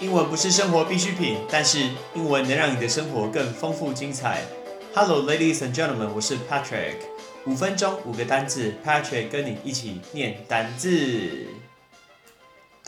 [0.00, 1.80] 英文不是生活必需品，但是
[2.14, 4.44] 英文能让你的生活更丰富精彩。
[4.94, 6.98] Hello, ladies and gentlemen，我是 Patrick。
[7.44, 11.48] 五分钟五个单字，Patrick 跟你一起念单字。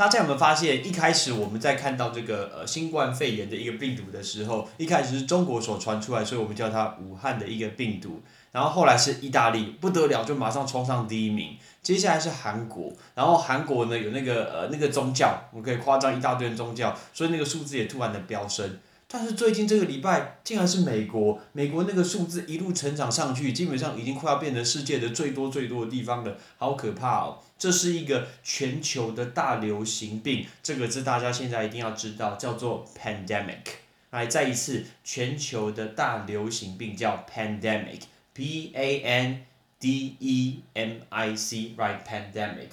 [0.00, 8.22] 大家有没有发现，一开始我们在看到这个呃新冠肺炎的一个病毒的时候，一开始是中国所传出来，所以我们叫它武汉的一个病毒。
[8.50, 11.55] 然后后来是意大利，不得了，就马上冲上第一名。
[11.82, 18.78] 接下来是韩国，然后韩国呢有那个呃那个宗教，我们可以夸张一大堆宗教，所以那个数字也突然的飙升。
[19.12, 27.38] 但是最近这个礼拜竟然是美国，美国那个数字一路成长上去，基本上已经快要变成世界的最多最多的地方了，好可怕哦！
[27.59, 33.80] 这是一个全球的大流行病，这个字大家现在一定要知道，叫做 pandemic。
[34.10, 39.45] 来，再一次，全球的大流行病叫 pandemic，p a n
[39.80, 42.69] d e m i c，right pandemic。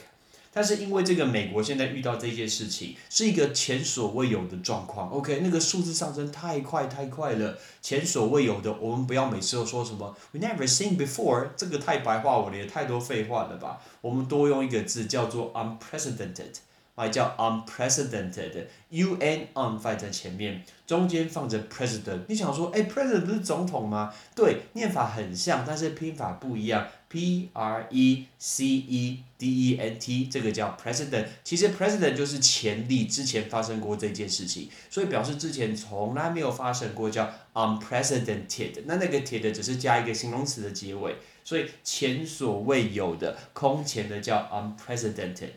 [0.58, 8.74] 但是因为这个美国现在遇到这件事情是一个前所未有的状况，OK，那个数字上升太快太快了，前所未有的。
[8.74, 13.80] 我们不要每次都说什么 we never seen before，这个太白话文了，也太多废话了吧？
[14.02, 16.56] 我们多用一个字叫做 unprecedented，
[16.98, 22.22] 还叫 unprecedented，u n on 放在前面，中间放着 president。
[22.28, 24.12] 你想说，哎，president 不是总统吗？
[24.36, 26.88] 对，念法很像，但是拼法不一样。
[27.10, 31.26] P R E C E D E N T，这个叫 president。
[31.44, 38.82] 其实 president 就是前例，之前发生过这件事情，所以表示之前从来没有发生过，叫 unprecedented。
[38.86, 45.52] 那那个 ted 只是加一个形容词的结尾，所以前所未有的，空前的叫 unprecedented。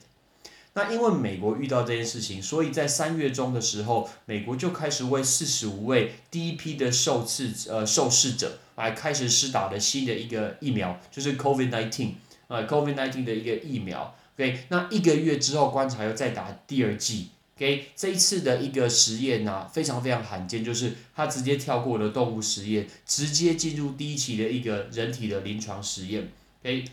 [0.82, 12.12] 那因为美国遇到这件事情，所以在三月中的时候，美国就开始为四十五位第一批的受试呃受试者来开始施打的新的一个疫苗，就是 COVID nineteen
[12.48, 14.14] 啊 COVID nineteen 的一个疫苗。
[14.36, 17.28] OK，那一个月之后观察又再打第二剂。
[17.58, 26.30] OK，这一次的一个实验呢，非常非常罕见，就是它直接跳过了动物实验，直接进入第一期的一个人体的临床实验。
[26.62, 26.86] OK，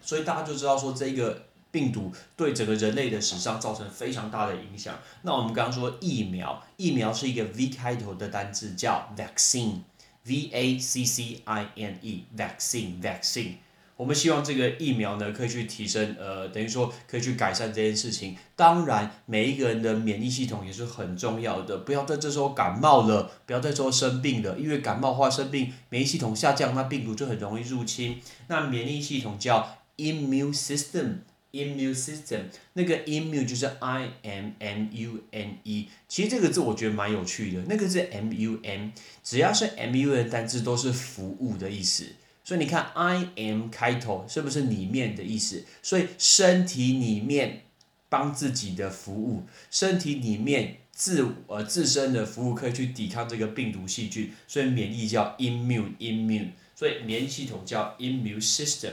[0.00, 1.44] 所以大家就知道说这个。
[1.72, 4.96] 病毒对整个人类的史上造成非常大的影响。
[5.22, 13.54] 那我们刚刚说疫苗，疫苗是一个 V 开头的单字，叫 vaccine，V A C C I N E，vaccine，vaccine。
[13.94, 18.36] 我们希望这个疫苗呢，可以去提升，呃，等于说可以去改善这件事情。
[18.56, 28.20] 当然，每一个人的免疫系统也是很重要的，不要在这时候感冒了，不要在这时候生病了，因为感冒或生病，免疫系统下降，那病毒就很容易入侵。
[28.48, 31.18] 那免疫系统叫 immune system。
[31.52, 37.62] Immune system，那个 immune 就是 I M M U N E，其实这个字我觉得蛮有趣的。
[37.68, 38.88] 那个是 M U M，
[39.22, 42.06] 只要是 M U N 单字都是服务的意思。
[42.42, 45.62] 所以你看 I M 开头是不是里面的意思？
[45.82, 47.64] 所以身体里面
[48.08, 58.92] 帮自己的服务，身体里面自呃自身的服务可以去抵抗这个病毒细菌，所以免疫叫 immune immune，所以免疫系统叫 immune system。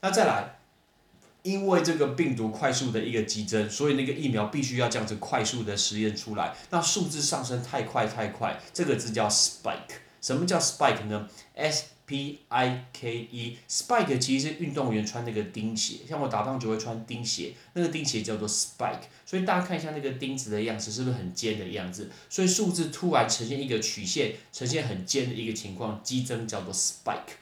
[0.00, 0.61] 那再来。
[1.42, 6.54] 因为这个病毒快速的一个激增，所以那个疫苗必须要这样子快速的实验出来。
[6.70, 10.00] 那数字上升太快太快，这个字叫 spike。
[10.20, 19.00] 什么叫 spike 呢？S P I K E，spike 其实是运动员穿那个钉鞋，像我打棒球会穿钉鞋，那个钉鞋叫做 spike。
[19.26, 22.08] 所以大家看一下那个钉子的样子，是不是很尖的样子？
[22.28, 27.41] 所以数字突然呈现一个曲线，呈现很尖的一个情况，激增叫做 spike。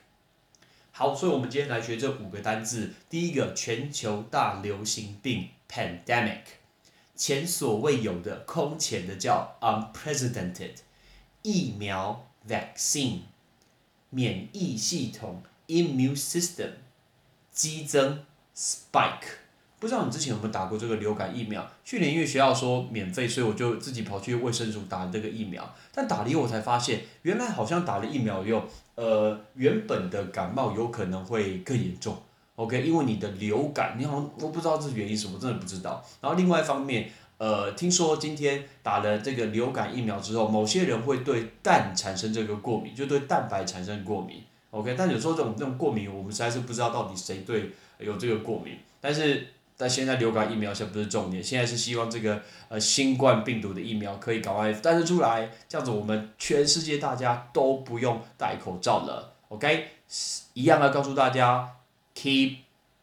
[0.92, 2.92] 好，所以我们今天来学这五个单字。
[3.08, 6.42] 第一个，全球大流行病 （pandemic），
[7.14, 10.74] 前所未有的、空前的叫 （unprecedented）。
[11.42, 13.20] 疫苗 （vaccine），
[14.10, 16.72] 免疫系统 （immune system），
[17.50, 18.24] 激增
[18.54, 19.38] （spike）。
[19.80, 21.66] 不知道你之前有没有打过这个流感疫苗？
[21.82, 25.74] 去年因为学校说免费，所以我就自己跑去卫生署打了这个疫苗。
[25.94, 28.62] 但打了以后我才发现，原来好像打了疫苗以后，
[28.94, 32.14] 呃，原本的感冒有可能会更严重。
[32.56, 36.04] OK，因为你的流感，你好像我不知道这原因什么，真的不知道。
[36.20, 44.42] 然后另外一方面，呃，听说今天打了这个流感疫苗之后，某些人会对蛋产生这个过敏，就对蛋白产生过敏。
[44.72, 49.46] OK，但有时候这种这种过敏，我们实在是不知道到底谁对有这个过敏，但是。
[49.80, 59.88] 但现在流感疫苗现在不是重点，现在是希望这个呃新冠病毒的疫苗可以赶快诞生出来，这样子我们全世界大家都不用戴口罩了，OK？
[60.52, 61.76] 一样要告诉大家
[62.14, 62.56] ，keep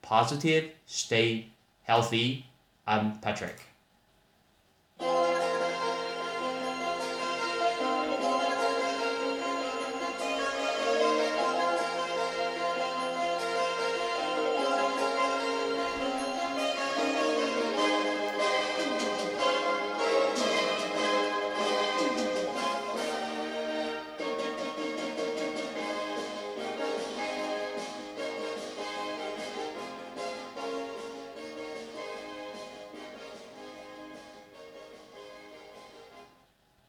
[0.07, 1.45] positive, stay
[1.87, 2.43] healthy.
[2.85, 3.55] I'm Patrick.